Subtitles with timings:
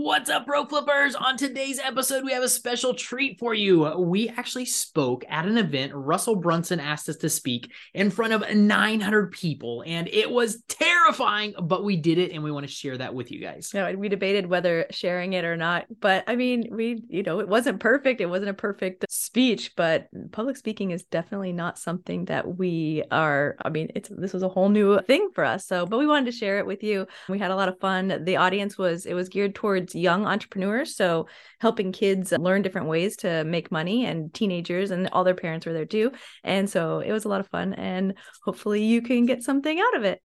[0.00, 1.16] What's up, Pro Flippers?
[1.16, 3.82] On today's episode, we have a special treat for you.
[3.98, 5.90] We actually spoke at an event.
[5.92, 11.52] Russell Brunson asked us to speak in front of 900 people, and it was terrifying,
[11.60, 13.72] but we did it, and we want to share that with you guys.
[13.74, 17.48] Yeah, we debated whether sharing it or not, but I mean, we, you know, it
[17.48, 18.20] wasn't perfect.
[18.20, 23.56] It wasn't a perfect speech, but public speaking is definitely not something that we are.
[23.64, 25.66] I mean, it's this was a whole new thing for us.
[25.66, 27.08] So, but we wanted to share it with you.
[27.28, 28.22] We had a lot of fun.
[28.22, 30.96] The audience was it was geared towards towards young entrepreneurs.
[30.96, 31.26] So
[31.60, 35.72] helping kids learn different ways to make money and teenagers and all their parents were
[35.72, 36.12] there too.
[36.44, 39.96] And so it was a lot of fun and hopefully you can get something out
[39.96, 40.20] of it.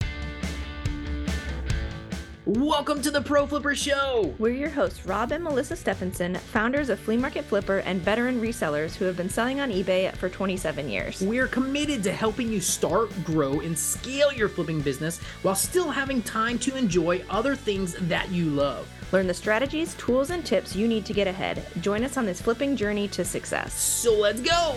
[2.45, 4.35] Welcome to the Pro Flipper Show.
[4.38, 8.95] We're your hosts, Rob and Melissa Stephenson, founders of Flea Market Flipper and veteran resellers
[8.95, 11.21] who have been selling on eBay for 27 years.
[11.21, 16.21] We're committed to helping you start, grow, and scale your flipping business while still having
[16.21, 18.89] time to enjoy other things that you love.
[19.13, 21.65] Learn the strategies, tools, and tips you need to get ahead.
[21.79, 23.73] Join us on this flipping journey to success.
[23.73, 24.75] So let's go.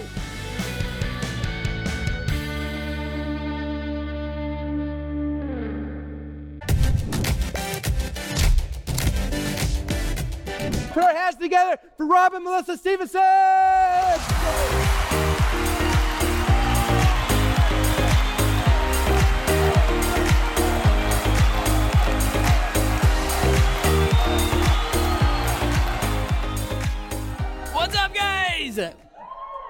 [11.37, 13.21] Hands together for Rob and Melissa Stephenson!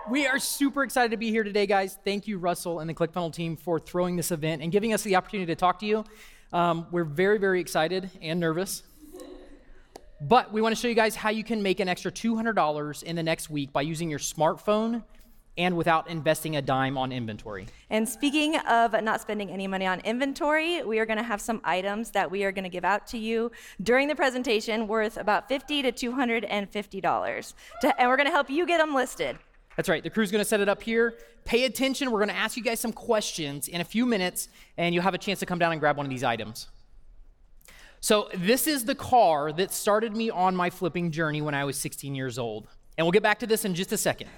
[0.09, 1.99] We are super excited to be here today, guys.
[2.05, 5.17] Thank you, Russell and the ClickFunnels team, for throwing this event and giving us the
[5.17, 6.05] opportunity to talk to you.
[6.53, 8.85] Um, we're very, very excited and nervous.
[10.21, 13.17] But we want to show you guys how you can make an extra $200 in
[13.17, 15.03] the next week by using your smartphone
[15.59, 17.67] and without investing a dime on inventory.
[17.91, 21.61] And speaking of not spending any money on inventory, we are going to have some
[21.65, 23.51] items that we are going to give out to you
[23.83, 27.55] during the presentation worth about 50 to $250.
[27.81, 29.39] To, and we're going to help you get them listed.
[29.77, 30.03] That's right.
[30.03, 31.15] The crew's going to set it up here.
[31.45, 32.11] Pay attention.
[32.11, 35.15] We're going to ask you guys some questions in a few minutes, and you'll have
[35.15, 36.69] a chance to come down and grab one of these items.
[38.07, 41.77] So, this is the car that started me on my flipping journey when I was
[41.77, 42.69] 16 years old.
[42.97, 44.31] And we'll get back to this in just a second.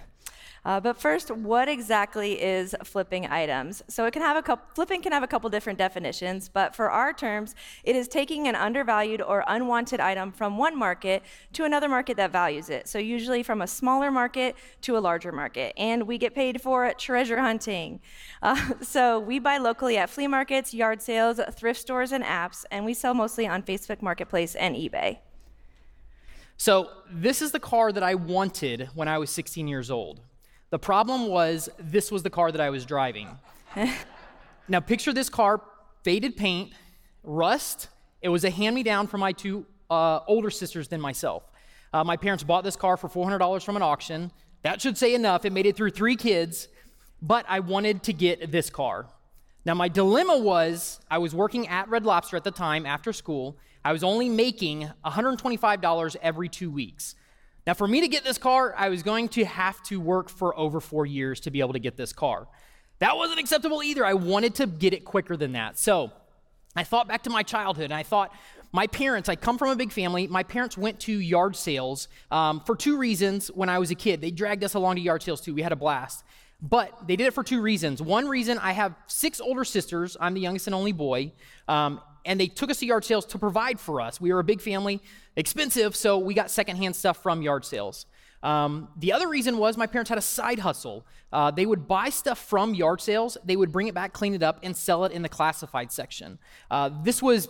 [0.65, 3.83] Uh, but first, what exactly is flipping items?
[3.89, 6.91] So it can have a couple, flipping can have a couple different definitions, but for
[6.91, 7.55] our terms,
[7.85, 11.23] it is taking an undervalued or unwanted item from one market
[11.55, 12.89] to another market that values it.
[12.89, 16.93] So usually from a smaller market to a larger market, and we get paid for
[16.95, 18.01] treasure hunting.
[18.41, 22.85] Uh, so we buy locally at flea markets, yard sales, thrift stores, and apps, and
[22.85, 25.19] we sell mostly on Facebook Marketplace and eBay.
[26.57, 30.21] So, this is the car that I wanted when I was 16 years old.
[30.71, 33.29] The problem was this was the car that I was driving.
[34.69, 35.62] now picture this car,
[36.03, 36.73] faded paint,
[37.23, 37.89] rust.
[38.21, 41.45] It was a hand-me-down from my two uh, older sisters than myself.
[41.93, 44.31] Uh, my parents bought this car for $400 from an auction.
[44.62, 45.45] That should say enough.
[45.45, 46.69] It made it through three kids,
[47.23, 49.06] but I wanted to get this car.
[49.65, 53.56] Now, my dilemma was I was working at Red Lobster at the time after school.
[53.85, 57.15] I was only making $125 every two weeks.
[57.69, 60.59] Now, for me to get this car, I was going to have to work for
[60.59, 62.49] over four years to be able to get this car.
[62.99, 64.06] That wasn't acceptable either.
[64.06, 65.79] I wanted to get it quicker than that.
[65.79, 66.11] So
[66.75, 68.33] I thought back to my childhood and I thought,
[68.73, 70.27] my parents, I come from a big family.
[70.27, 74.23] My parents went to yard sales um, for two reasons when I was a kid.
[74.23, 75.53] They dragged us along to yard sales too.
[75.53, 76.25] We had a blast.
[76.62, 78.00] But they did it for two reasons.
[78.00, 80.17] One reason, I have six older sisters.
[80.19, 81.33] I'm the youngest and only boy.
[81.69, 84.21] Um, and they took us to yard sales to provide for us.
[84.21, 85.01] We were a big family,
[85.37, 88.06] expensive, so we got secondhand stuff from yard sales.
[88.43, 91.05] Um, the other reason was my parents had a side hustle.
[91.33, 94.43] Uh, they would buy stuff from yard sales, they would bring it back, clean it
[94.43, 96.39] up, and sell it in the classified section.
[96.71, 97.49] Uh, this was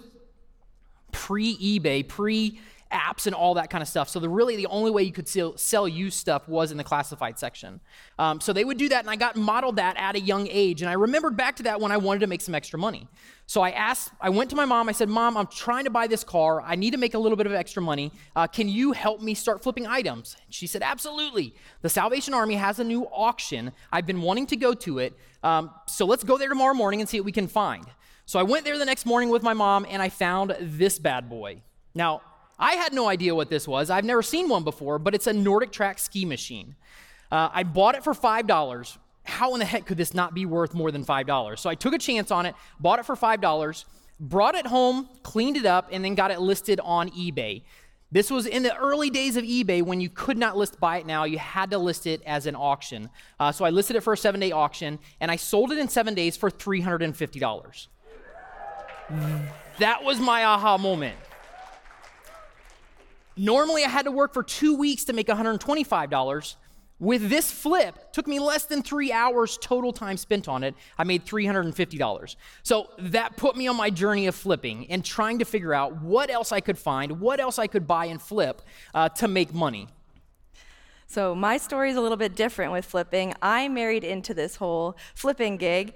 [1.12, 4.08] pre eBay, pre apps and all that kind of stuff.
[4.08, 6.84] So the really the only way you could sell, sell used stuff was in the
[6.84, 7.80] classified section.
[8.18, 10.82] Um, so they would do that, and I got modeled that at a young age.
[10.82, 13.08] And I remembered back to that when I wanted to make some extra money.
[13.46, 14.88] So I asked, I went to my mom.
[14.88, 16.60] I said, "Mom, I'm trying to buy this car.
[16.60, 18.12] I need to make a little bit of extra money.
[18.36, 21.54] Uh, can you help me start flipping items?" She said, "Absolutely.
[21.82, 23.72] The Salvation Army has a new auction.
[23.90, 25.16] I've been wanting to go to it.
[25.42, 27.86] Um, so let's go there tomorrow morning and see what we can find."
[28.26, 31.30] So I went there the next morning with my mom, and I found this bad
[31.30, 31.62] boy.
[31.94, 32.20] Now,
[32.58, 33.90] I had no idea what this was.
[33.90, 36.74] I've never seen one before, but it's a NordicTrack ski machine.
[37.30, 38.98] Uh, I bought it for $5.
[39.24, 41.58] How in the heck could this not be worth more than $5?
[41.58, 43.84] So I took a chance on it, bought it for $5,
[44.18, 47.62] brought it home, cleaned it up, and then got it listed on eBay.
[48.10, 51.06] This was in the early days of eBay when you could not list buy it
[51.06, 51.24] now.
[51.24, 53.10] You had to list it as an auction.
[53.38, 55.88] Uh, so I listed it for a seven day auction and I sold it in
[55.88, 57.88] seven days for $350.
[59.78, 61.16] That was my aha moment.
[63.38, 66.56] Normally, I had to work for two weeks to make $125.
[67.00, 70.74] With this flip, took me less than three hours total time spent on it.
[70.98, 72.36] I made $350.
[72.64, 76.28] So that put me on my journey of flipping and trying to figure out what
[76.28, 78.62] else I could find, what else I could buy and flip
[78.94, 79.86] uh, to make money.
[81.06, 83.32] So my story is a little bit different with flipping.
[83.40, 85.94] I married into this whole flipping gig.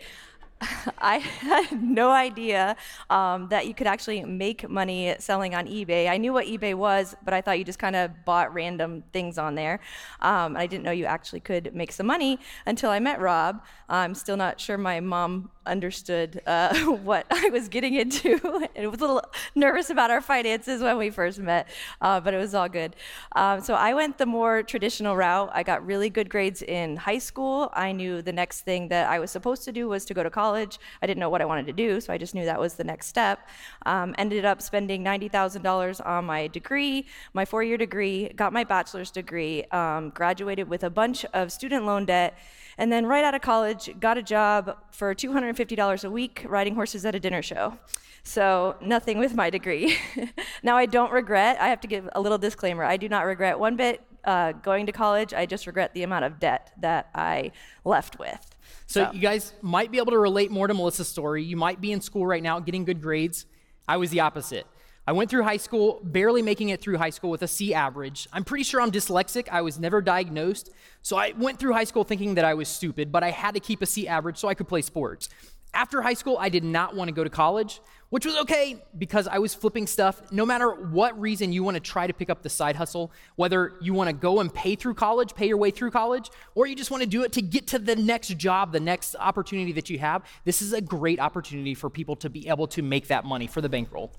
[0.98, 2.76] I had no idea
[3.10, 6.08] um, that you could actually make money selling on eBay.
[6.08, 9.38] I knew what eBay was, but I thought you just kind of bought random things
[9.38, 9.80] on there.
[10.20, 13.62] Um, I didn't know you actually could make some money until I met Rob.
[13.88, 18.68] I'm still not sure my mom understood uh, what I was getting into.
[18.76, 19.22] and was a little
[19.54, 21.68] nervous about our finances when we first met,
[22.00, 22.96] uh, but it was all good.
[23.36, 25.50] Um, so I went the more traditional route.
[25.52, 27.70] I got really good grades in high school.
[27.74, 30.30] I knew the next thing that I was supposed to do was to go to
[30.30, 30.78] college.
[31.02, 32.84] I didn't know what I wanted to do, so I just knew that was the
[32.84, 33.48] next step.
[33.86, 39.10] Um, ended up spending $90,000 on my degree, my four year degree, got my bachelor's
[39.10, 42.36] degree, um, graduated with a bunch of student loan debt.
[42.78, 47.04] And then right out of college, got a job for $250 a week riding horses
[47.04, 47.78] at a dinner show.
[48.24, 49.96] So nothing with my degree.
[50.62, 52.84] now I don't regret, I have to give a little disclaimer.
[52.84, 55.34] I do not regret one bit uh, going to college.
[55.34, 57.52] I just regret the amount of debt that I
[57.84, 58.54] left with.
[58.86, 61.42] So, so you guys might be able to relate more to Melissa's story.
[61.42, 63.46] You might be in school right now getting good grades.
[63.88, 64.66] I was the opposite.
[65.04, 68.28] I went through high school, barely making it through high school with a C average.
[68.32, 69.48] I'm pretty sure I'm dyslexic.
[69.48, 70.70] I was never diagnosed.
[71.02, 73.60] So I went through high school thinking that I was stupid, but I had to
[73.60, 75.28] keep a C average so I could play sports.
[75.74, 79.26] After high school, I did not want to go to college, which was okay because
[79.26, 80.30] I was flipping stuff.
[80.30, 83.72] No matter what reason you want to try to pick up the side hustle, whether
[83.80, 86.76] you want to go and pay through college, pay your way through college, or you
[86.76, 89.88] just want to do it to get to the next job, the next opportunity that
[89.88, 93.24] you have, this is a great opportunity for people to be able to make that
[93.24, 94.12] money for the bankroll.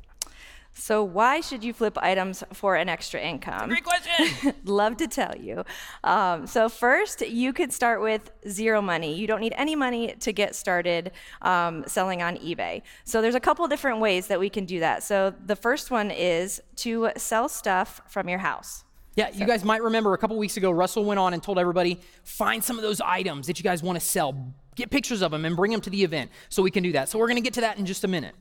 [0.76, 3.70] So, why should you flip items for an extra income?
[3.70, 4.54] Great question.
[4.66, 5.64] Love to tell you.
[6.04, 9.16] Um, so, first, you could start with zero money.
[9.16, 11.12] You don't need any money to get started
[11.42, 12.82] um, selling on eBay.
[13.06, 15.04] So, there's a couple different ways that we can do that.
[15.04, 18.84] So, the first one is to sell stuff from your house.
[19.16, 22.00] Yeah, you guys might remember a couple weeks ago, Russell went on and told everybody
[22.24, 25.46] find some of those items that you guys want to sell, get pictures of them,
[25.46, 27.10] and bring them to the event so we can do that.
[27.10, 28.36] So, we're going to get to that in just a minute.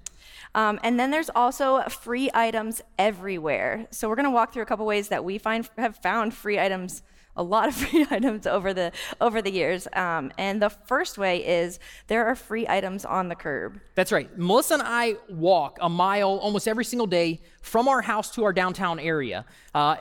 [0.54, 3.86] Um, and then there's also free items everywhere.
[3.90, 6.58] So we're going to walk through a couple ways that we find have found free
[6.58, 7.02] items
[7.36, 9.88] a lot of free items over the over the years.
[9.92, 13.80] Um, and the first way is there are free items on the curb.
[13.94, 14.36] That's right.
[14.38, 18.52] Melissa and I walk a mile almost every single day from our house to our
[18.52, 19.44] downtown area.
[19.74, 19.96] Uh,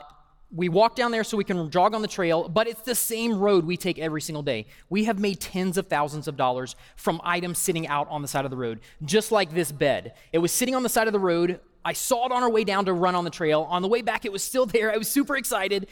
[0.54, 3.38] we walk down there so we can jog on the trail, but it's the same
[3.38, 4.66] road we take every single day.
[4.90, 8.44] We have made tens of thousands of dollars from items sitting out on the side
[8.44, 10.12] of the road, just like this bed.
[10.32, 11.60] It was sitting on the side of the road.
[11.84, 13.62] I saw it on our way down to run on the trail.
[13.62, 14.92] On the way back, it was still there.
[14.92, 15.88] I was super excited.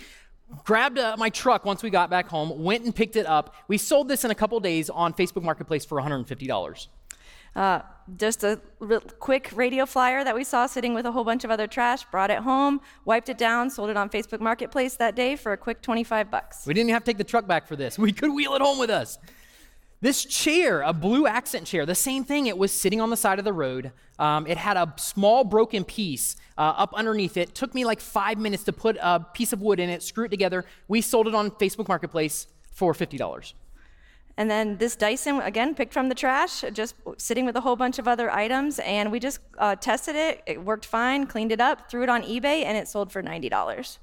[0.64, 3.54] Grabbed uh, my truck once we got back home, went and picked it up.
[3.68, 6.86] We sold this in a couple days on Facebook Marketplace for $150.
[7.55, 7.81] Uh,
[8.17, 8.61] just a
[9.19, 12.31] quick radio flyer that we saw sitting with a whole bunch of other trash, brought
[12.31, 15.82] it home, wiped it down, sold it on Facebook Marketplace that day for a quick
[15.82, 16.67] 25 bucks.
[16.67, 17.99] We didn't have to take the truck back for this.
[18.11, 19.19] We could wheel it home with us.
[20.00, 23.38] This chair, a blue accent chair, the same thing, it was sitting on the side
[23.38, 23.93] of the road.
[24.19, 27.55] Um, it had a small broken piece uh, up underneath it.
[27.55, 30.31] Took me like five minutes to put a piece of wood in it, screw it
[30.31, 30.64] together.
[30.89, 33.53] We sold it on Facebook Marketplace for $50.
[34.37, 37.99] And then this Dyson, again, picked from the trash, just sitting with a whole bunch
[37.99, 38.79] of other items.
[38.79, 40.43] And we just uh, tested it.
[40.46, 43.99] It worked fine, cleaned it up, threw it on eBay, and it sold for $90.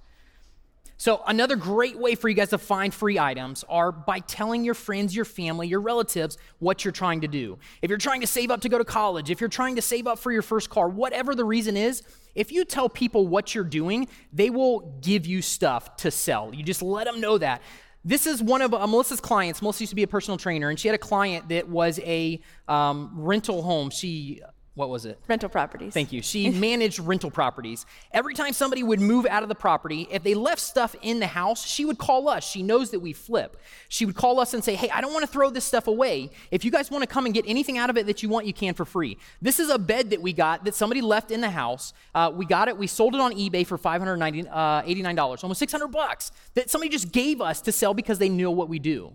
[1.00, 4.74] So, another great way for you guys to find free items are by telling your
[4.74, 7.60] friends, your family, your relatives what you're trying to do.
[7.84, 10.08] If you're trying to save up to go to college, if you're trying to save
[10.08, 12.02] up for your first car, whatever the reason is,
[12.34, 16.52] if you tell people what you're doing, they will give you stuff to sell.
[16.54, 17.62] You just let them know that.
[18.08, 19.62] This is one of uh, Melissa's clients.
[19.62, 22.40] Melissa used to be a personal trainer, and she had a client that was a
[22.70, 23.90] um, rental home.
[23.90, 24.42] She
[24.78, 25.20] what was it?
[25.28, 25.92] Rental properties.
[25.92, 26.22] Thank you.
[26.22, 27.88] She managed rental properties.
[28.12, 31.26] Every time somebody would move out of the property, if they left stuff in the
[31.26, 32.48] house, she would call us.
[32.48, 33.58] She knows that we flip.
[33.90, 36.30] She would call us and say, Hey, I don't want to throw this stuff away.
[36.52, 38.46] If you guys want to come and get anything out of it that you want,
[38.46, 39.18] you can for free.
[39.42, 41.94] This is a bed that we got that somebody left in the house.
[42.14, 42.78] Uh, we got it.
[42.78, 47.42] We sold it on eBay for $589, uh, almost 600 bucks that somebody just gave
[47.42, 49.14] us to sell because they knew what we do.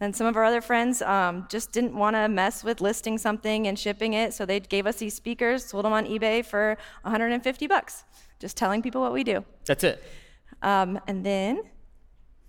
[0.00, 3.66] And some of our other friends um, just didn't want to mess with listing something
[3.66, 7.66] and shipping it, so they gave us these speakers, sold them on eBay for 150
[7.66, 8.04] bucks,
[8.38, 9.44] just telling people what we do.
[9.66, 10.02] That's it.
[10.62, 11.62] Um, and then.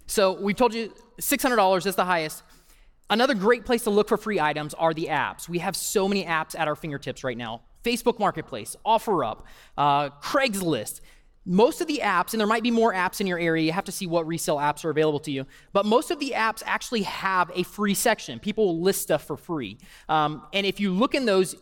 [0.08, 2.44] So we've told you $600 is the highest.
[3.10, 5.50] Another great place to look for free items are the apps.
[5.50, 9.44] We have so many apps at our fingertips right now Facebook Marketplace, OfferUp,
[9.78, 11.02] uh, Craigslist.
[11.46, 13.86] Most of the apps, and there might be more apps in your area, you have
[13.86, 17.02] to see what resale apps are available to you, but most of the apps actually
[17.04, 18.40] have a free section.
[18.40, 19.78] People will list stuff for free.
[20.08, 21.56] Um, and if you look in those,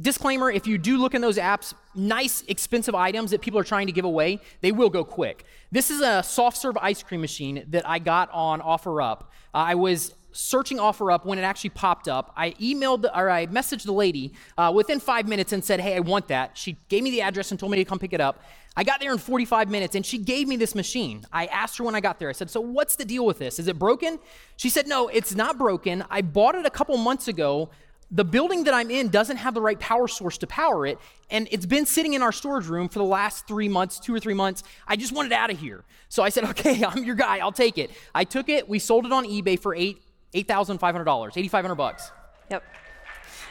[0.00, 3.86] disclaimer if you do look in those apps, nice, expensive items that people are trying
[3.86, 5.44] to give away, they will go quick.
[5.70, 9.20] This is a soft serve ice cream machine that I got on OfferUp.
[9.20, 12.32] Uh, I was searching OfferUp when it actually popped up.
[12.36, 16.00] I emailed or I messaged the lady uh, within five minutes and said, "Hey, I
[16.00, 18.40] want that." She gave me the address and told me to come pick it up.
[18.76, 21.24] I got there in 45 minutes and she gave me this machine.
[21.32, 22.28] I asked her when I got there.
[22.28, 23.58] I said, "So what's the deal with this?
[23.58, 24.20] Is it broken?"
[24.56, 26.04] She said, "No, it's not broken.
[26.08, 27.70] I bought it a couple months ago."
[28.10, 30.98] the building that I'm in doesn't have the right power source to power it,
[31.30, 34.18] and it's been sitting in our storage room for the last three months, two or
[34.18, 34.62] three months.
[34.86, 35.84] I just want it out of here.
[36.08, 37.36] So I said, okay, I'm your guy.
[37.36, 37.90] I'll take it.
[38.14, 38.66] I took it.
[38.66, 40.00] We sold it on eBay for eight
[40.34, 42.10] eight thousand five hundred dollars, eighty five hundred bucks.
[42.50, 42.64] Yep.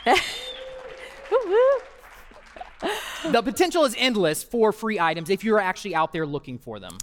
[3.32, 6.98] the potential is endless for free items if you're actually out there looking for them.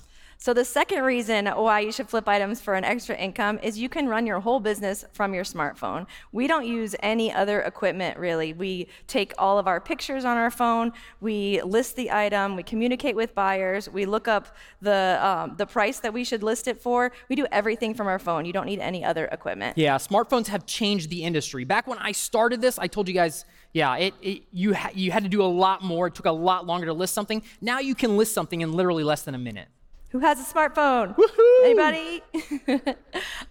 [0.45, 3.89] So, the second reason why you should flip items for an extra income is you
[3.89, 6.07] can run your whole business from your smartphone.
[6.33, 8.53] We don't use any other equipment really.
[8.53, 13.17] We take all of our pictures on our phone, we list the item, we communicate
[13.17, 17.11] with buyers, we look up the, um, the price that we should list it for.
[17.31, 18.45] We do everything from our phone.
[18.45, 19.79] You don't need any other equipment.
[19.79, 21.65] Yeah, smartphones have changed the industry.
[21.65, 25.11] Back when I started this, I told you guys yeah, it, it, you, ha- you
[25.11, 26.09] had to do a lot more.
[26.09, 27.43] It took a lot longer to list something.
[27.63, 29.69] Now you can list something in literally less than a minute.
[30.15, 31.17] Who has a smartphone?
[31.17, 31.65] Woohoo!
[31.65, 32.23] Anybody?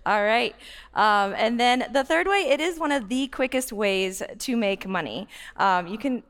[0.06, 0.56] All right.
[0.94, 4.88] Um, and then the third way, it is one of the quickest ways to make
[4.88, 5.28] money.
[5.58, 6.24] Um, you can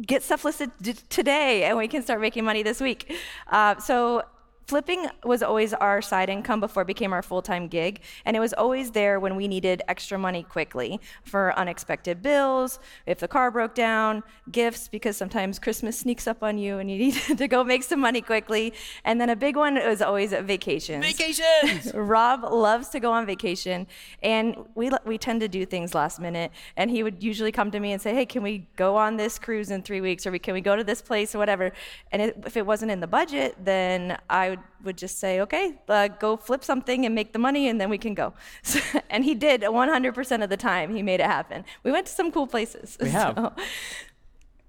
[0.00, 3.12] get stuff listed d- today, and we can start making money this week.
[3.48, 4.22] Uh, so
[4.70, 8.52] flipping was always our side income before it became our full-time gig and it was
[8.54, 13.74] always there when we needed extra money quickly for unexpected bills if the car broke
[13.74, 17.82] down gifts because sometimes christmas sneaks up on you and you need to go make
[17.82, 18.72] some money quickly.
[19.04, 21.04] And then a big one was always vacations.
[21.04, 21.92] Vacations!
[21.94, 23.86] rob loves to go on vacation
[24.22, 27.80] and we, we tend to do things last minute and he would usually come to
[27.80, 30.26] me and say hey can we go on this cruise in three weeks?
[30.26, 31.72] Or can we go to this place or whatever?
[32.12, 35.78] And it, if it wasn't in the budget then i would would just say, okay,
[35.88, 38.34] uh, go flip something and make the money, and then we can go.
[38.62, 40.94] So, and he did 100% of the time.
[40.94, 41.64] He made it happen.
[41.82, 42.96] We went to some cool places.
[43.00, 43.36] We have.
[43.36, 43.52] So,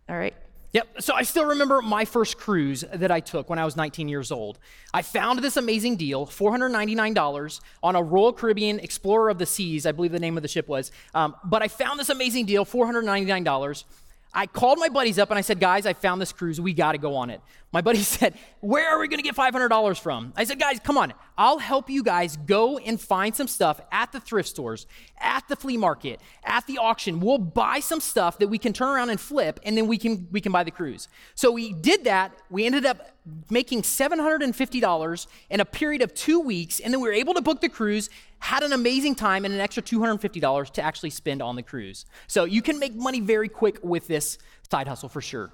[0.10, 0.36] all right.
[0.74, 1.02] Yep.
[1.02, 4.32] So I still remember my first cruise that I took when I was 19 years
[4.32, 4.58] old.
[4.94, 9.92] I found this amazing deal, $499 on a Royal Caribbean Explorer of the Seas, I
[9.92, 10.92] believe the name of the ship was.
[11.14, 13.84] Um, but I found this amazing deal, $499.
[14.34, 16.62] I called my buddies up and I said, guys, I found this cruise.
[16.62, 17.42] We got to go on it.
[17.72, 20.34] My buddy said, where are we going to get $500 from?
[20.36, 21.14] I said, guys, come on.
[21.42, 24.86] I'll help you guys go and find some stuff at the thrift stores,
[25.18, 27.20] at the flea market, at the auction.
[27.20, 30.28] We'll buy some stuff that we can turn around and flip, and then we can,
[30.32, 31.08] we can buy the cruise.
[31.34, 32.32] So we did that.
[32.52, 33.16] We ended up
[33.50, 37.60] making $750 in a period of two weeks, and then we were able to book
[37.60, 41.64] the cruise, had an amazing time, and an extra $250 to actually spend on the
[41.64, 42.06] cruise.
[42.28, 44.38] So you can make money very quick with this
[44.70, 45.50] side hustle for sure.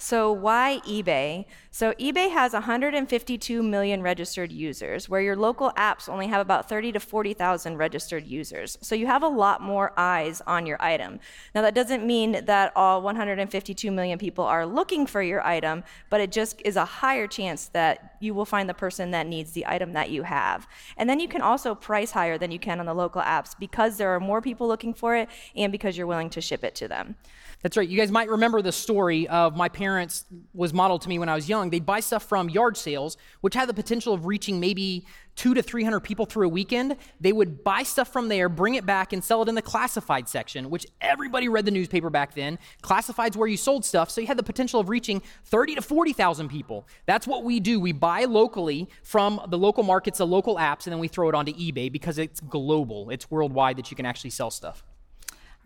[0.00, 1.44] So, why eBay?
[1.72, 6.92] So, eBay has 152 million registered users, where your local apps only have about 30
[6.92, 8.78] to 40,000 registered users.
[8.80, 11.18] So, you have a lot more eyes on your item.
[11.52, 16.20] Now, that doesn't mean that all 152 million people are looking for your item, but
[16.20, 19.66] it just is a higher chance that you will find the person that needs the
[19.66, 20.68] item that you have.
[20.96, 23.96] And then you can also price higher than you can on the local apps because
[23.96, 26.86] there are more people looking for it and because you're willing to ship it to
[26.86, 27.16] them.
[27.62, 27.88] That's right.
[27.88, 30.24] You guys might remember the story of my parents
[30.54, 31.70] was modeled to me when I was young.
[31.70, 35.62] They'd buy stuff from yard sales, which had the potential of reaching maybe two to
[35.62, 36.96] 300 people through a weekend.
[37.20, 40.28] They would buy stuff from there, bring it back, and sell it in the classified
[40.28, 42.60] section, which everybody read the newspaper back then.
[42.80, 46.48] Classified's where you sold stuff, so you had the potential of reaching 30 to 40,000
[46.48, 46.86] people.
[47.06, 47.80] That's what we do.
[47.80, 51.34] We buy locally from the local markets, the local apps, and then we throw it
[51.34, 53.10] onto eBay because it's global.
[53.10, 54.84] It's worldwide that you can actually sell stuff.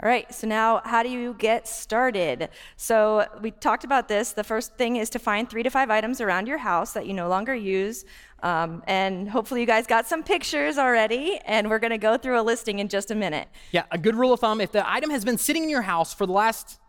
[0.03, 2.49] All right, so now how do you get started?
[2.77, 4.33] So we talked about this.
[4.33, 7.15] The first thing is to find three to five items around your house that you
[7.15, 8.05] no longer use.
[8.43, 12.43] Um, and hopefully you guys got some pictures already, and we're gonna go through a
[12.43, 13.47] listing in just a minute.
[13.71, 16.13] Yeah, a good rule of thumb if the item has been sitting in your house
[16.13, 16.81] for the last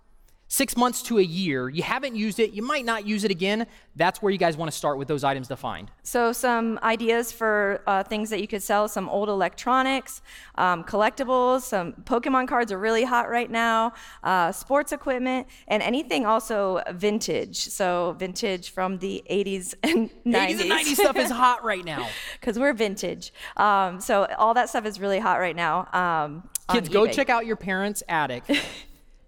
[0.54, 3.66] six months to a year, you haven't used it, you might not use it again,
[3.96, 5.90] that's where you guys want to start with those items defined.
[6.04, 10.22] So, some ideas for uh, things that you could sell some old electronics,
[10.54, 13.94] um, collectibles, some Pokemon cards are really hot right now,
[14.24, 17.58] uh, sports equipment, and anything also vintage.
[17.58, 20.60] So, vintage from the 80s and 90s.
[20.60, 22.08] 80s and 90s stuff is hot right now.
[22.40, 23.34] Because we're vintage.
[23.58, 25.88] Um, so, all that stuff is really hot right now.
[25.94, 28.44] Um, Kids, go check out your parents' attic.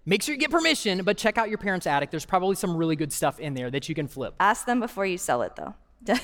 [0.08, 2.12] Make sure you get permission, but check out your parents' attic.
[2.12, 4.36] There's probably some really good stuff in there that you can flip.
[4.38, 5.74] Ask them before you sell it, though.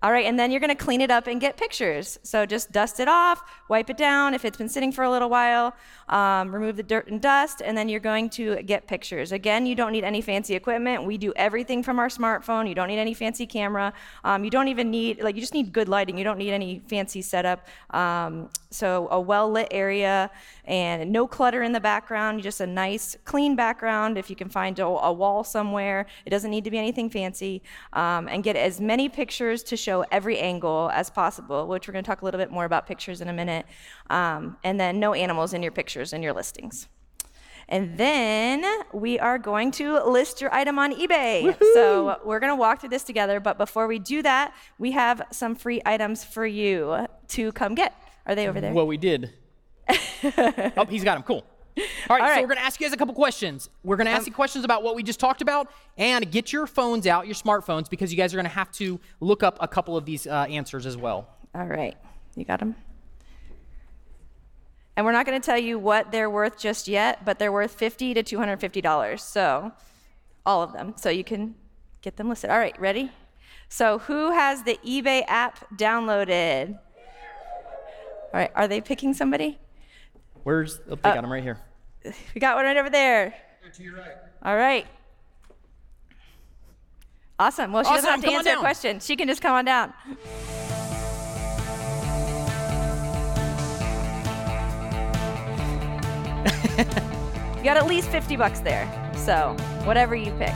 [0.00, 2.20] All right, and then you're gonna clean it up and get pictures.
[2.22, 5.28] So just dust it off, wipe it down if it's been sitting for a little
[5.28, 5.74] while,
[6.08, 9.32] um, remove the dirt and dust, and then you're going to get pictures.
[9.32, 11.02] Again, you don't need any fancy equipment.
[11.04, 12.68] We do everything from our smartphone.
[12.68, 13.92] You don't need any fancy camera.
[14.22, 16.16] Um, you don't even need, like, you just need good lighting.
[16.16, 17.66] You don't need any fancy setup.
[17.90, 20.30] Um, so a well lit area
[20.64, 24.18] and no clutter in the background, just a nice, clean background.
[24.18, 27.62] If you can find a, a wall somewhere, it doesn't need to be anything fancy,
[27.92, 32.04] um, and get as many pictures to show every angle as possible, which we're going
[32.04, 33.66] to talk a little bit more about pictures in a minute.
[34.10, 36.88] Um, and then no animals in your pictures and your listings.
[37.70, 41.42] And then we are going to list your item on eBay.
[41.42, 41.74] Woo-hoo!
[41.74, 43.40] So we're going to walk through this together.
[43.40, 47.94] But before we do that, we have some free items for you to come get.
[48.28, 48.72] Are they over there?
[48.72, 49.32] Well, we did.
[49.88, 51.22] oh, he's got them.
[51.22, 51.44] Cool.
[51.78, 53.70] All right, All right, so we're going to ask you guys a couple questions.
[53.84, 56.52] We're going to ask um, you questions about what we just talked about and get
[56.52, 59.56] your phones out, your smartphones, because you guys are going to have to look up
[59.60, 61.28] a couple of these uh, answers as well.
[61.54, 61.96] All right.
[62.34, 62.74] You got them?
[64.96, 67.74] And we're not going to tell you what they're worth just yet, but they're worth
[67.74, 69.20] 50 to $250.
[69.20, 69.70] So,
[70.44, 70.94] all of them.
[70.96, 71.54] So you can
[72.02, 72.50] get them listed.
[72.50, 73.12] All right, ready?
[73.68, 76.80] So, who has the eBay app downloaded?
[78.32, 79.58] All right, are they picking somebody?
[80.42, 81.58] Where's, oh, they uh, got them right here.
[82.34, 83.34] We got one right over there.
[83.72, 84.12] To your right.
[84.42, 84.86] All right.
[87.38, 87.72] Awesome.
[87.72, 88.04] Well, she awesome.
[88.04, 89.00] doesn't have to come answer a question.
[89.00, 89.92] She can just come on down.
[96.78, 98.86] you got at least 50 bucks there.
[99.16, 100.54] So, whatever you pick.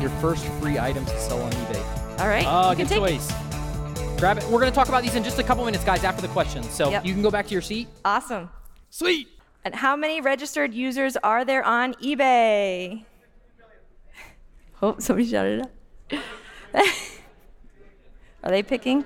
[0.00, 2.20] Your first free items to sell on eBay.
[2.20, 2.44] All right.
[2.46, 3.32] Oh, good choice.
[4.18, 4.44] Grab it.
[4.44, 6.68] We're going to talk about these in just a couple minutes, guys, after the questions.
[6.70, 7.06] So yep.
[7.06, 7.86] you can go back to your seat.
[8.04, 8.50] Awesome.
[8.90, 9.28] Sweet.
[9.64, 13.04] And how many registered users are there on eBay?
[14.80, 15.66] Oh, somebody shouted
[16.12, 16.18] it
[16.72, 16.84] out.
[18.44, 19.04] are they picking?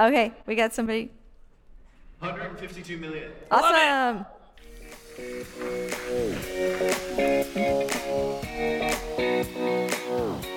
[0.00, 1.12] Okay, we got somebody.
[2.18, 3.30] 152 million.
[3.48, 4.26] Awesome.
[10.08, 10.51] Oh.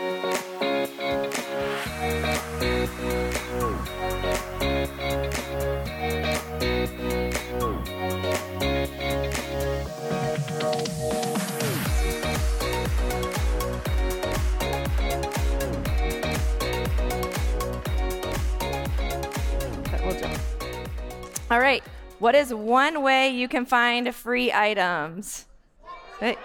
[21.56, 21.82] All right.
[22.20, 25.46] What is one way you can find free items?
[26.20, 26.36] Where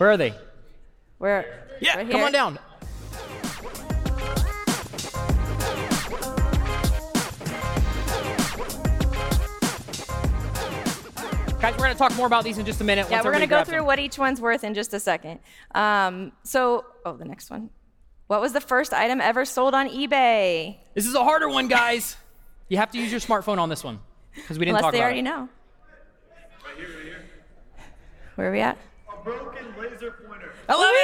[0.00, 0.32] are they?
[1.18, 1.68] Where?
[1.82, 2.58] Yeah, right come on down.
[11.60, 13.08] Guys, we're going to talk more about these in just a minute.
[13.10, 13.84] Yeah, we're going to go through them.
[13.84, 15.40] what each one's worth in just a second.
[15.74, 17.68] Um, so, oh, the next one.
[18.30, 20.76] What was the first item ever sold on eBay?
[20.94, 22.16] This is a harder one, guys.
[22.68, 23.98] You have to use your smartphone on this one
[24.36, 25.22] because we didn't Unless talk they about already it.
[25.22, 25.48] know.
[26.64, 27.24] Right here, right here.
[28.36, 28.78] Where are we at?
[29.12, 30.52] A broken laser pointer.
[30.68, 30.94] I love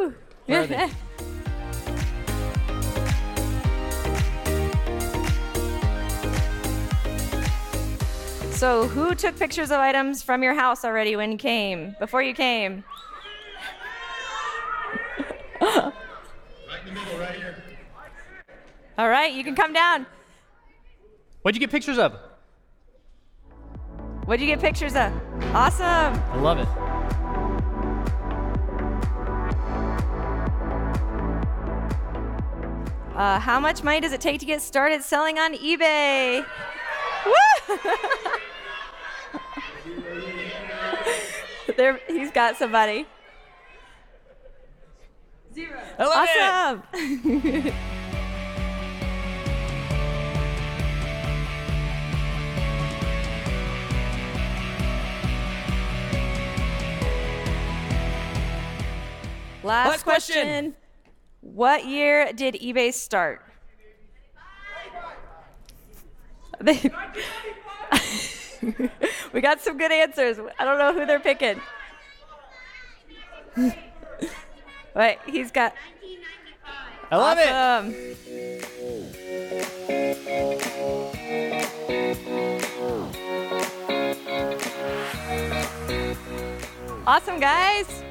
[0.00, 0.08] Woo!
[0.08, 0.14] it.
[0.46, 0.90] Where are they?
[8.50, 12.34] So, who took pictures of items from your house already when you came, before you
[12.34, 12.82] came?
[16.94, 17.62] in the middle, right here.
[18.96, 20.06] All right, you can come down.
[21.42, 22.14] What'd you get pictures of?
[24.24, 25.12] What'd you get pictures of?
[25.54, 25.84] Awesome.
[25.84, 26.68] I love it.
[33.14, 36.44] Uh, how much money does it take to get started selling on eBay?
[41.76, 43.06] there, he's got somebody.
[45.54, 45.80] Zero.
[45.98, 46.82] I love awesome.
[46.92, 47.74] It.
[59.64, 60.34] Last, Last question.
[60.34, 60.74] question.
[61.40, 63.42] What year did eBay start?
[69.32, 70.38] we got some good answers.
[70.58, 71.60] I don't know who they're picking.
[74.94, 75.74] Wait, he's got.
[77.10, 77.94] I love awesome.
[77.94, 79.64] it.
[87.06, 88.02] Awesome, guys.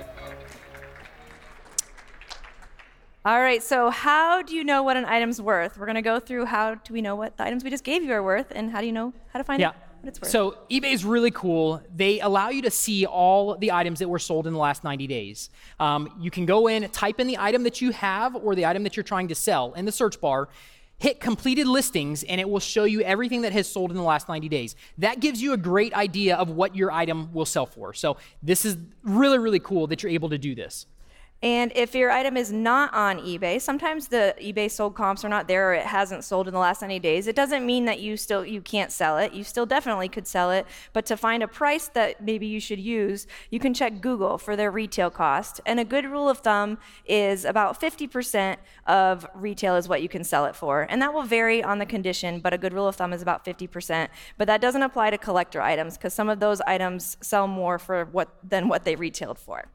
[3.26, 5.78] All right, so how do you know what an item's worth?
[5.78, 8.04] We're going to go through how do we know what the items we just gave
[8.04, 9.69] you are worth, and how do you know how to find Yeah.
[9.69, 10.32] out what it's worth?
[10.32, 11.82] So eBay is really cool.
[11.96, 15.08] They allow you to see all the items that were sold in the last 90
[15.08, 15.50] days.
[15.80, 18.84] Um, you can go in, type in the item that you have or the item
[18.84, 20.50] that you're trying to sell in the search bar,
[20.98, 24.28] hit completed listings, and it will show you everything that has sold in the last
[24.28, 24.76] 90 days.
[24.98, 27.94] That gives you a great idea of what your item will sell for.
[27.94, 30.86] So this is really, really cool that you're able to do this.
[31.44, 35.50] And if your item is not on eBay, sometimes the eBay sold comps are not
[35.50, 37.28] there or it hasn't sold in the last 90 days.
[37.28, 39.34] It doesn't mean that you still you can't sell it.
[39.34, 42.80] You still definitely could sell it, but to find a price that maybe you should
[42.80, 45.60] use, you can check Google for their retail cost.
[45.66, 48.56] And a good rule of thumb is about 50%
[48.88, 50.88] of retail is what you can sell it for.
[50.90, 53.44] And that will vary on the condition, but a good rule of thumb is about
[53.44, 54.08] 50%.
[54.38, 58.06] But that doesn't apply to collector items because some of those items sell more for
[58.06, 59.66] what than what they retailed for.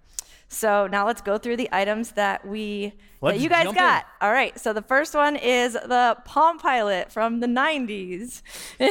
[0.49, 3.83] So now let's go through the items that we Let's that you guys jump in.
[3.83, 4.07] got.
[4.21, 4.59] All right.
[4.59, 8.43] So the first one is the Palm Pilot from the 90s.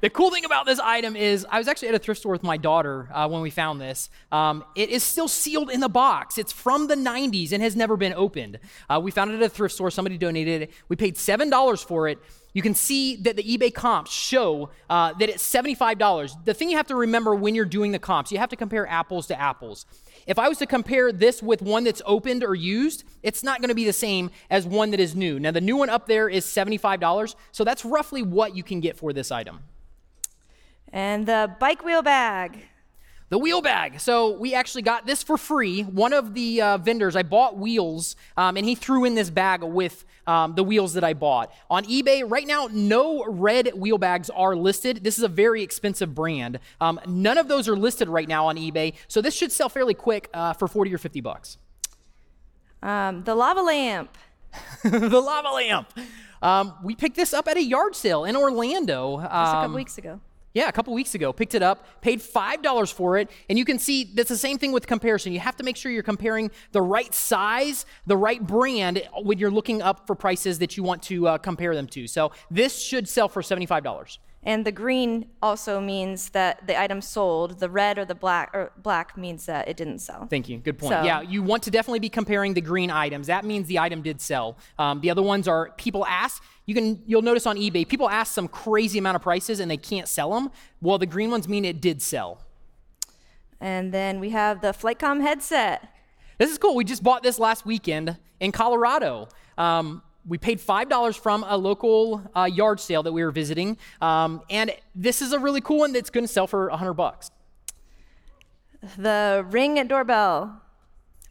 [0.00, 2.44] The cool thing about this item is I was actually at a thrift store with
[2.44, 4.10] my daughter uh, when we found this.
[4.30, 6.38] Um, it is still sealed in the box.
[6.38, 8.60] It's from the 90s and has never been opened.
[8.88, 9.90] Uh, we found it at a thrift store.
[9.90, 10.70] Somebody donated it.
[10.88, 12.20] We paid $7 for it.
[12.54, 16.44] You can see that the eBay comps show uh, that it's $75.
[16.44, 18.86] The thing you have to remember when you're doing the comps, you have to compare
[18.86, 19.84] apples to apples.
[20.28, 23.70] If I was to compare this with one that's opened or used, it's not going
[23.70, 25.40] to be the same as one that is new.
[25.40, 28.96] Now, the new one up there is $75, so that's roughly what you can get
[28.96, 29.60] for this item.
[30.92, 32.64] And the bike wheel bag.
[33.30, 34.00] The wheel bag.
[34.00, 35.82] So we actually got this for free.
[35.82, 39.62] One of the uh, vendors, I bought wheels, um, and he threw in this bag
[39.62, 41.52] with um, the wheels that I bought.
[41.68, 45.04] On eBay, right now, no red wheel bags are listed.
[45.04, 46.58] This is a very expensive brand.
[46.80, 49.94] Um, none of those are listed right now on eBay, so this should sell fairly
[49.94, 51.58] quick uh, for 40 or 50 bucks.
[52.82, 54.16] Um, the lava lamp.
[54.82, 55.92] the lava lamp.
[56.40, 59.16] Um, we picked this up at a yard sale in Orlando.
[59.18, 60.20] Just a couple Um, weeks ago.
[60.58, 63.78] Yeah, a couple weeks ago, picked it up, paid $5 for it, and you can
[63.78, 65.32] see that's the same thing with comparison.
[65.32, 69.52] You have to make sure you're comparing the right size, the right brand when you're
[69.52, 72.08] looking up for prices that you want to uh, compare them to.
[72.08, 74.18] So this should sell for $75.
[74.42, 77.60] And the green also means that the item sold.
[77.60, 80.26] The red or the black or black means that it didn't sell.
[80.26, 80.58] Thank you.
[80.58, 80.90] Good point.
[80.94, 83.28] So- Yeah, you want to definitely be comparing the green items.
[83.28, 84.56] That means the item did sell.
[84.76, 86.42] Um, the other ones are people ask.
[86.68, 89.78] You can you'll notice on eBay people ask some crazy amount of prices and they
[89.78, 90.50] can't sell them.
[90.82, 92.42] Well, the green ones mean it did sell.
[93.58, 95.88] And then we have the Flightcom headset.
[96.36, 96.76] This is cool.
[96.76, 99.28] We just bought this last weekend in Colorado.
[99.56, 103.78] Um, we paid $5 from a local uh, yard sale that we were visiting.
[104.02, 107.30] Um, and this is a really cool one that's going to sell for 100 bucks.
[108.98, 110.60] The Ring doorbell.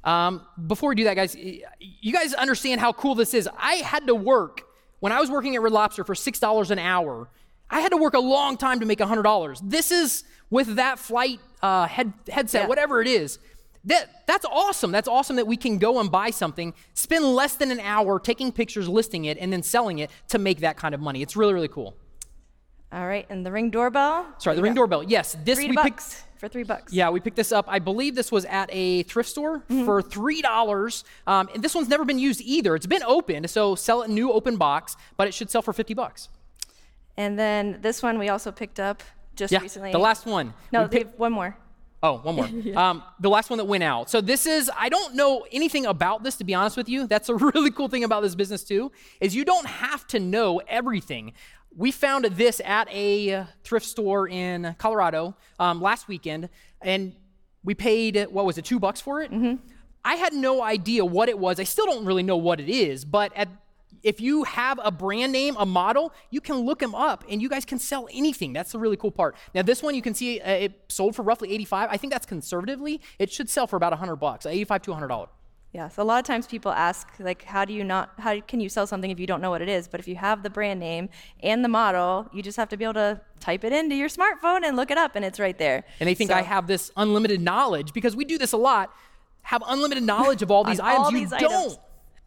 [0.04, 3.48] Um, before we do that, guys, you guys understand how cool this is.
[3.56, 4.67] I had to work
[5.00, 7.30] when I was working at Red Lobster for six dollars an hour.
[7.70, 9.60] I had to work a long time to make hundred dollars.
[9.64, 12.68] This is with that flight uh, head headset, Yeah.
[12.68, 13.40] whatever it is.
[13.84, 14.92] That that's awesome.
[14.92, 18.52] That's awesome that we can go and buy something, spend less than an hour taking
[18.52, 21.22] pictures, listing it, and then selling it to make that kind of money.
[21.22, 21.96] It's really really cool.
[22.92, 24.26] All right, and the Ring doorbell.
[24.38, 25.04] Sorry, the ring doorbell.
[25.04, 26.40] Yes, this Three we bucks picked.
[26.40, 26.94] for three bucks.
[26.94, 27.66] Yeah, we picked this up.
[27.68, 31.04] I believe this was at a thrift store for three dollars.
[31.26, 32.76] Um, and this one's never been used either.
[32.76, 35.94] It's been opened, so sell it new open box, but it should sell for fifty
[35.94, 36.30] bucks.
[37.18, 39.04] And then this one we also picked up
[39.36, 39.92] just Yeah, recently.
[39.92, 40.54] the last one.
[40.72, 41.58] No, one more.
[42.04, 42.46] Oh, one more.
[42.82, 44.10] um, the last one that went out.
[44.10, 47.08] So this is, I don't know anything about this, to be honest with you.
[47.08, 50.62] That's a really cool thing about this business too, is you don't have to know
[50.68, 51.34] everything.
[51.76, 56.50] We found this at a thrift store in Colorado um, last weekend,
[56.82, 57.14] and
[57.64, 59.32] we paid, what was it, two bucks for it?
[60.04, 61.60] I had no idea what it was.
[61.60, 63.50] I still don't really know what it is, but at
[64.04, 67.50] if you have a brand name, a model, you can look them up and you
[67.50, 68.54] guys can sell anything.
[68.54, 69.36] That's the really cool part.
[69.54, 71.90] Now, this one you can see uh, it sold for roughly 85.
[71.92, 73.02] I think that's conservatively.
[73.20, 75.30] It should sell for about 100 bucks, 85 to 100 dollars.
[75.74, 78.60] Yeah, so a lot of times people ask, like, how do you not, how can
[78.60, 79.88] you sell something if you don't know what it is?
[79.88, 81.10] But if you have the brand name
[81.44, 84.64] and the model, you just have to be able to type it into your smartphone
[84.64, 85.84] and look it up, and it's right there.
[86.00, 88.92] And they think So- I have this unlimited knowledge because we do this a lot.
[89.44, 91.06] Have unlimited knowledge of all these items.
[91.06, 91.44] all you these don't.
[91.52, 91.80] items.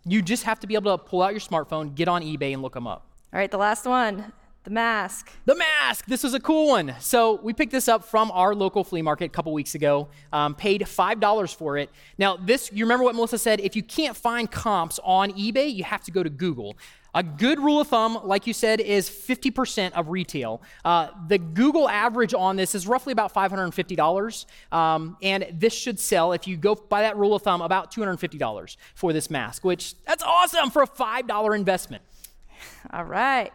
[0.04, 2.62] You just have to be able to pull out your smartphone, get on eBay, and
[2.62, 3.06] look them up.
[3.32, 4.32] All right, the last one,
[4.64, 5.32] The mask.
[5.46, 6.04] The mask.
[6.04, 6.94] This was a cool one.
[7.00, 10.08] So we picked this up from our local flea market a couple weeks ago.
[10.34, 11.88] Um, paid five dollars for it.
[12.18, 13.60] Now this, you remember what Melissa said?
[13.60, 16.76] If you can't find comps on eBay, you have to go to Google.
[17.14, 20.62] A good rule of thumb, like you said, is 50% of retail.
[20.84, 24.46] Uh, the Google average on this is roughly about $550.
[24.70, 28.76] Um, and this should sell, if you go by that rule of thumb, about $250
[28.94, 32.04] for this mask, which that's awesome for a $5 investment.
[32.92, 33.52] All right.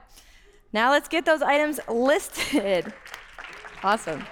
[0.76, 2.94] Now let's get those items listed.
[3.84, 4.24] awesome.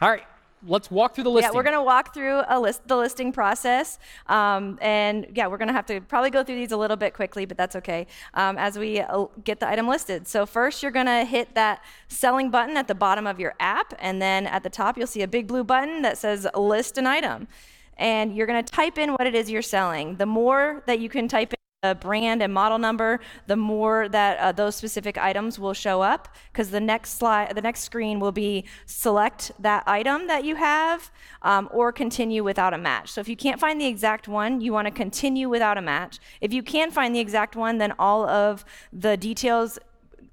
[0.00, 0.22] All right
[0.66, 1.52] let's walk through the listing.
[1.52, 3.98] Yeah, we're going to walk through a list, the listing process.
[4.26, 7.14] Um, and yeah, we're going to have to probably go through these a little bit
[7.14, 10.26] quickly, but that's okay um, as we uh, get the item listed.
[10.26, 13.94] So, first, you're going to hit that selling button at the bottom of your app.
[13.98, 17.06] And then at the top, you'll see a big blue button that says list an
[17.06, 17.48] item.
[17.96, 20.16] And you're going to type in what it is you're selling.
[20.16, 21.54] The more that you can type
[21.94, 26.28] brand and model number, the more that uh, those specific items will show up.
[26.52, 31.10] Because the next slide, the next screen will be select that item that you have,
[31.42, 33.10] um, or continue without a match.
[33.10, 36.18] So if you can't find the exact one, you want to continue without a match.
[36.40, 39.78] If you can find the exact one, then all of the details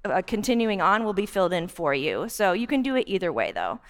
[0.04, 2.28] uh, continuing on will be filled in for you.
[2.28, 3.80] So you can do it either way, though.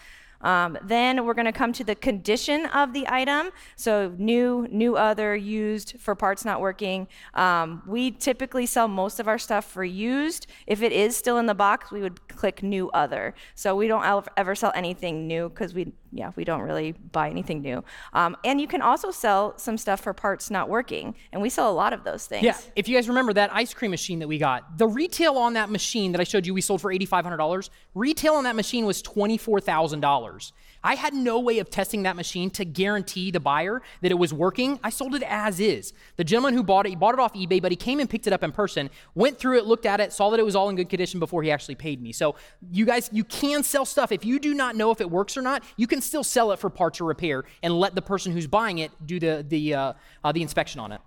[0.45, 3.51] Um, then we're going to come to the condition of the item.
[3.75, 7.09] So new, new other, used for parts not working.
[7.35, 10.47] Um, we typically sell most of our stuff for used.
[10.67, 13.35] If it is still in the box, we would click new other.
[13.57, 14.05] So we don't
[14.37, 17.83] ever sell anything new because we yeah, we don't really buy anything new.
[18.13, 21.71] Um, and you can also sell some stuff for parts not working, and we sell
[21.71, 22.45] a lot of those things.
[22.45, 25.55] Yeah, if you guys remember that ice cream machine that we got, the retail on
[25.55, 27.69] that machine that I showed you, we sold for $8,500.
[27.95, 30.34] Retail on that machine was $24,000.
[30.83, 34.33] I had no way of testing that machine to guarantee the buyer that it was
[34.33, 34.79] working.
[34.83, 35.93] I sold it as is.
[36.17, 38.27] The gentleman who bought it, he bought it off eBay, but he came and picked
[38.27, 40.69] it up in person, went through it, looked at it, saw that it was all
[40.69, 42.13] in good condition before he actually paid me.
[42.13, 42.37] So
[42.71, 44.13] you guys, you can sell stuff.
[44.13, 46.59] If you do not know if it works or not, you can still sell it
[46.59, 49.93] for parts or repair and let the person who's buying it do the the uh,
[50.23, 51.01] uh, the inspection on it.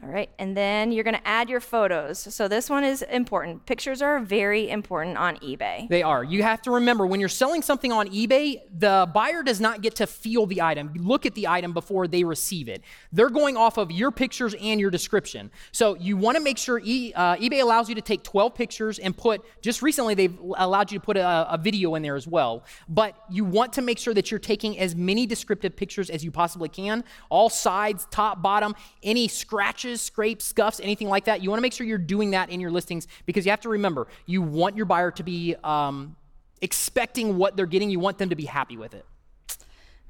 [0.00, 2.20] All right, and then you're to add your photos.
[2.20, 3.66] So this one is important.
[3.66, 5.88] Pictures are very important on eBay.
[5.88, 6.22] They are.
[6.22, 9.96] You have to remember when you're selling something on eBay, the buyer does not get
[9.96, 12.82] to feel the item, look at the item before they receive it.
[13.10, 15.50] They're going off of your pictures and your description.
[15.72, 19.00] So you want to make sure e, uh, eBay allows you to take 12 pictures
[19.00, 22.28] and put, just recently they've allowed you to put a, a video in there as
[22.28, 22.64] well.
[22.88, 26.30] But you want to make sure that you're taking as many descriptive pictures as you
[26.30, 31.42] possibly can, all sides, top, bottom, any scratches scratches, scrapes, scuffs, anything like that.
[31.42, 33.68] You want to make sure you're doing that in your listings because you have to
[33.68, 36.16] remember you want your buyer to be um,
[36.60, 37.90] expecting what they're getting.
[37.90, 39.04] You want them to be happy with it.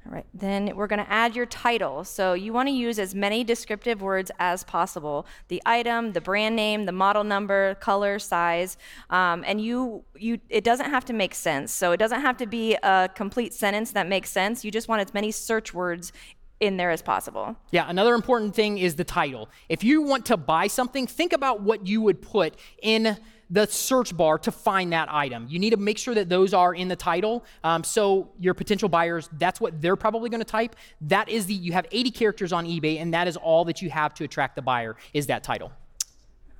[0.05, 2.05] All right, then we're going to add your title.
[2.05, 6.55] So you want to use as many descriptive words as possible: the item, the brand
[6.55, 8.77] name, the model number, color, size,
[9.09, 10.39] um, and you you.
[10.49, 11.73] It doesn't have to make sense.
[11.73, 14.63] So it doesn't have to be a complete sentence that makes sense.
[14.63, 16.13] You just want as many search words
[16.59, 17.55] in there as possible.
[17.71, 19.49] Yeah, another important thing is the title.
[19.69, 23.17] If you want to buy something, think about what you would put in
[23.49, 25.47] the search bar to find that item.
[25.49, 27.43] You need to make sure that those are in the title.
[27.63, 30.75] Um, so your potential buyers, that's what they're probably going to type.
[31.01, 33.89] That is the you have 80 characters on eBay, and that is all that you
[33.89, 35.71] have to attract the buyer is that title.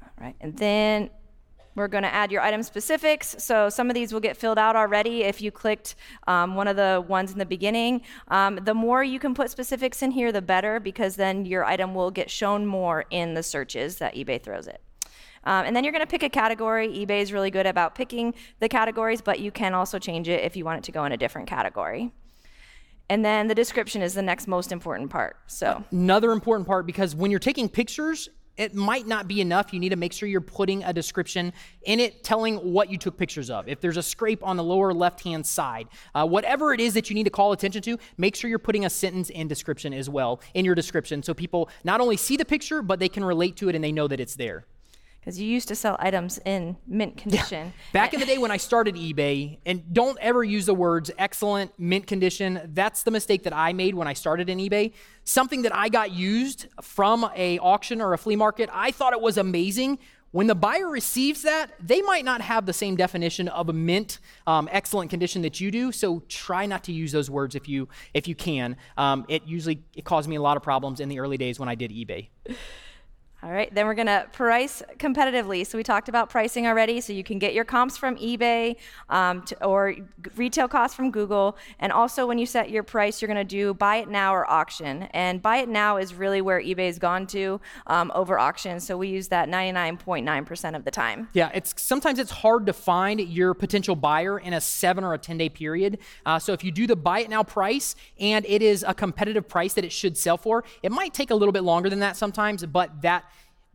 [0.01, 1.11] All right, and then
[1.79, 3.35] we're going to add your item specifics.
[3.39, 5.95] So some of these will get filled out already if you clicked
[6.27, 8.01] um, one of the ones in the beginning.
[8.27, 11.95] Um, the more you can put specifics in here, the better, because then your item
[11.95, 14.81] will get shown more in the searches that eBay throws it.
[15.45, 16.89] Um, and then you're going to pick a category.
[16.89, 20.55] eBay is really good about picking the categories, but you can also change it if
[20.57, 22.11] you want it to go in a different category.
[23.09, 25.37] And then the description is the next most important part.
[25.47, 29.73] So another important part because when you're taking pictures, it might not be enough.
[29.73, 33.17] You need to make sure you're putting a description in it telling what you took
[33.17, 33.69] pictures of.
[33.69, 37.09] If there's a scrape on the lower left hand side, uh, whatever it is that
[37.09, 40.09] you need to call attention to, make sure you're putting a sentence and description as
[40.09, 43.55] well in your description so people not only see the picture, but they can relate
[43.55, 44.65] to it and they know that it's there
[45.29, 47.67] because you used to sell items in mint condition.
[47.67, 47.71] Yeah.
[47.93, 51.71] Back in the day when I started eBay, and don't ever use the words excellent,
[51.77, 52.71] mint condition.
[52.73, 54.93] That's the mistake that I made when I started in eBay.
[55.25, 59.21] Something that I got used from a auction or a flea market, I thought it
[59.21, 59.99] was amazing.
[60.31, 64.17] When the buyer receives that, they might not have the same definition of a mint,
[64.47, 65.91] um, excellent condition that you do.
[65.91, 68.77] So try not to use those words if you if you can.
[68.97, 71.69] Um, it usually it caused me a lot of problems in the early days when
[71.69, 72.29] I did eBay.
[73.41, 75.65] All right, then we're gonna price competitively.
[75.65, 76.99] So we talked about pricing already.
[76.99, 78.75] So you can get your comps from eBay
[79.09, 80.03] um, to, or g-
[80.35, 81.55] retail costs from Google.
[81.79, 85.03] And also, when you set your price, you're gonna do buy it now or auction.
[85.13, 88.81] And buy it now is really where eBay's gone to um, over auction.
[88.81, 91.29] So we use that 99.9% of the time.
[91.31, 95.17] Yeah, it's sometimes it's hard to find your potential buyer in a seven or a
[95.17, 95.99] ten day period.
[96.25, 99.47] Uh, so if you do the buy it now price and it is a competitive
[99.47, 102.17] price that it should sell for, it might take a little bit longer than that
[102.17, 103.23] sometimes, but that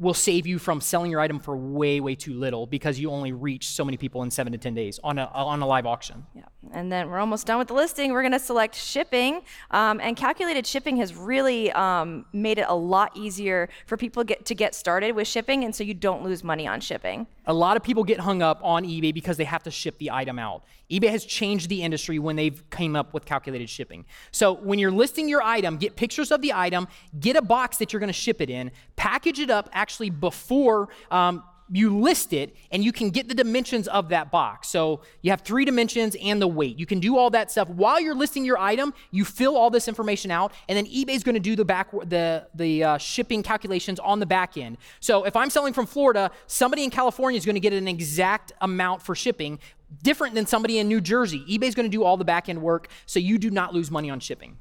[0.05, 3.33] will save you from selling your item for way way too little because you only
[3.33, 6.25] reach so many people in seven to ten days on a on a live auction.
[6.35, 8.13] Yeah, and then we're almost done with the listing.
[8.13, 12.75] We're going to select shipping, um, and calculated shipping has really um, made it a
[12.75, 16.45] lot easier for people get to get started with shipping, and so you don't lose
[16.45, 17.27] money on shipping.
[17.47, 20.11] A lot of people get hung up on eBay because they have to ship the
[20.11, 20.65] item out.
[20.91, 24.05] eBay has changed the industry when they've came up with calculated shipping.
[24.31, 27.93] So when you're listing your item, get pictures of the item, get a box that
[27.93, 32.55] you're going to ship it in, package it up actually before um, you list it,
[32.71, 34.69] and you can get the dimensions of that box.
[34.69, 36.79] So you have three dimensions and the weight.
[36.79, 38.93] You can do all that stuff while you're listing your item.
[39.11, 42.47] You fill all this information out, and then eBay's going to do the back the
[42.55, 44.79] the uh, shipping calculations on the back end.
[45.01, 48.53] So if I'm selling from Florida, somebody in California is going to get an exact
[48.61, 49.59] amount for shipping.
[50.03, 51.45] Different than somebody in New Jersey.
[51.49, 54.11] eBay's going to do all the back end work, so you do not lose money
[54.11, 54.59] on shipping.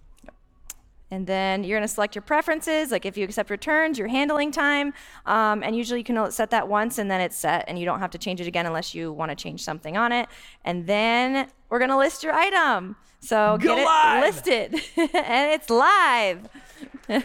[1.13, 4.51] And then you're going to select your preferences, like if you accept returns, your handling
[4.51, 4.95] time,
[5.27, 7.99] um, and usually you can set that once and then it's set, and you don't
[7.99, 10.27] have to change it again unless you want to change something on it.
[10.65, 12.95] And then we're going to list your item.
[13.19, 14.23] So Go get live!
[14.23, 14.73] it listed,
[15.13, 16.49] and it's live.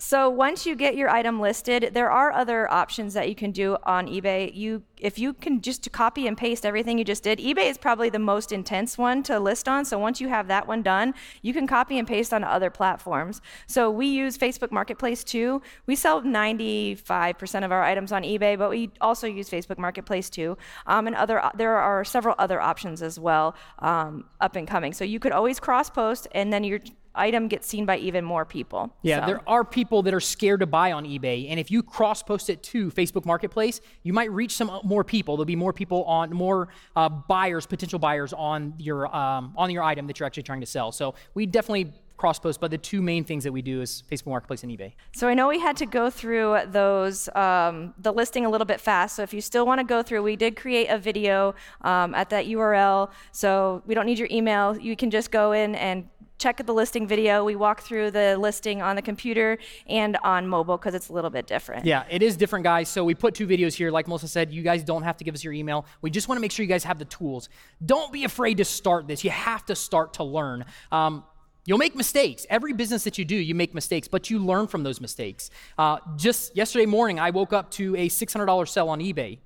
[0.00, 3.76] So once you get your item listed, there are other options that you can do
[3.82, 4.54] on eBay.
[4.54, 8.08] You if you can just copy and paste everything you just did, eBay is probably
[8.10, 9.84] the most intense one to list on.
[9.84, 13.40] So once you have that one done, you can copy and paste on other platforms.
[13.66, 15.62] So we use Facebook Marketplace too.
[15.86, 20.56] We sell 95% of our items on eBay, but we also use Facebook Marketplace too.
[20.86, 24.92] Um, and other there are several other options as well um, up and coming.
[24.92, 26.80] So you could always cross post, and then your
[27.18, 28.90] item gets seen by even more people.
[29.02, 31.82] Yeah, So- there are people that are scared to buy on eBay, and if you
[31.82, 35.36] cross post it to Facebook Marketplace, you might reach some more people.
[35.36, 39.82] There'll be more people on, more uh, buyers, potential buyers on your um, on your
[39.82, 40.92] item that you're actually trying to sell.
[40.92, 44.26] So we definitely cross post, but the two main things that we do is Facebook
[44.26, 44.92] Marketplace and eBay.
[45.14, 48.80] So I know we had to go through those um, the listing a little bit
[48.80, 49.16] fast.
[49.16, 52.28] So if you still want to go through, we did create a video um, at
[52.30, 53.10] that URL.
[53.32, 54.76] So we don't need your email.
[54.76, 57.44] You can just go in and check the listing video.
[57.44, 61.30] We walk through the listing on the computer and on mobile because it's a little
[61.30, 61.84] bit different.
[61.84, 62.88] Yeah, it is different, guys.
[62.88, 63.90] So we put two videos here.
[63.90, 65.84] Like Melissa said, you guys don't have to give us your email.
[66.00, 67.48] We just want to make sure you guys have the tools.
[67.84, 69.24] Don't be afraid to start this.
[69.24, 70.64] You have to start to learn.
[70.92, 71.24] Um,
[71.66, 72.46] You'll make mistakes.
[72.48, 75.50] Every business that you do, you make mistakes, but you learn from those mistakes.
[75.76, 79.36] Uh, just yesterday morning, I woke up to a $600 sell on eBay.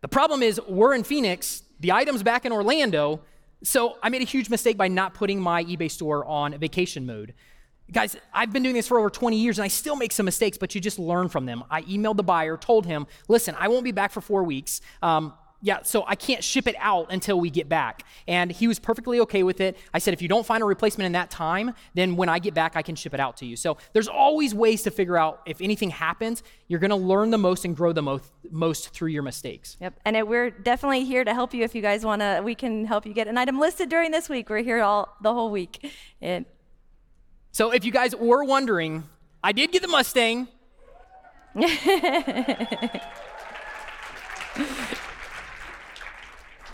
[0.00, 3.20] The problem is, we're in Phoenix, the item's back in Orlando,
[3.62, 7.34] so I made a huge mistake by not putting my eBay store on vacation mode.
[7.90, 10.58] Guys, I've been doing this for over 20 years and I still make some mistakes,
[10.58, 11.64] but you just learn from them.
[11.70, 14.82] I emailed the buyer, told him, listen, I won't be back for four weeks.
[15.02, 18.04] Um, yeah, so I can't ship it out until we get back.
[18.28, 19.76] And he was perfectly okay with it.
[19.92, 22.54] I said, if you don't find a replacement in that time, then when I get
[22.54, 23.56] back, I can ship it out to you.
[23.56, 27.64] So there's always ways to figure out if anything happens, you're gonna learn the most
[27.64, 29.76] and grow the most, most through your mistakes.
[29.80, 29.98] Yep.
[30.04, 32.40] And it, we're definitely here to help you if you guys want to.
[32.44, 34.48] We can help you get an item listed during this week.
[34.48, 35.90] We're here all the whole week.
[36.20, 36.46] And
[37.50, 39.08] So if you guys were wondering,
[39.42, 40.46] I did get the Mustang.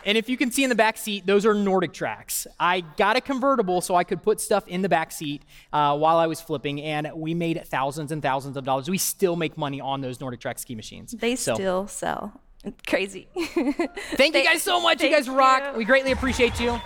[0.04, 2.46] and if you can see in the back seat, those are NordicTracks.
[2.58, 6.16] I got a convertible so I could put stuff in the back seat uh, while
[6.18, 8.88] I was flipping, and we made thousands and thousands of dollars.
[8.88, 11.12] We still make money on those NordicTrack ski machines.
[11.12, 12.40] they So, still sell.
[12.86, 13.28] Crazy.
[13.36, 15.02] Thank you guys so much.
[15.02, 15.72] You guys rock.
[15.72, 15.78] you.
[15.78, 16.80] We greatly appreciate you.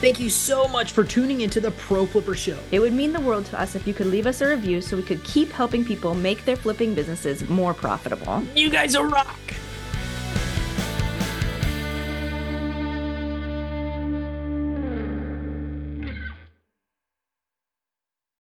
[0.00, 2.58] Thank you so much for tuning into the Pro Flipper Show.
[2.70, 4.96] It would mean the world to us if you could leave us a review so
[4.96, 8.42] we could keep helping people make their flipping businesses more profitable.
[8.56, 9.38] You guys are rock.